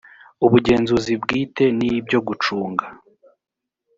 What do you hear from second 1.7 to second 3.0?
n ibyo gucunga